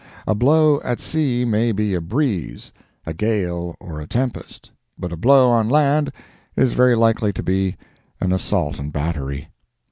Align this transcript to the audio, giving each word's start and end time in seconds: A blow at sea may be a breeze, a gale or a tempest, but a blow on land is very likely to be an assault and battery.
A 0.25 0.33
blow 0.33 0.81
at 0.83 0.99
sea 0.99 1.45
may 1.45 1.71
be 1.71 1.93
a 1.93 2.01
breeze, 2.01 2.73
a 3.05 3.13
gale 3.13 3.75
or 3.79 4.01
a 4.01 4.07
tempest, 4.07 4.71
but 4.97 5.11
a 5.13 5.15
blow 5.15 5.51
on 5.51 5.69
land 5.69 6.11
is 6.55 6.73
very 6.73 6.95
likely 6.95 7.31
to 7.33 7.43
be 7.43 7.77
an 8.19 8.33
assault 8.33 8.79
and 8.79 8.91
battery. 8.91 9.49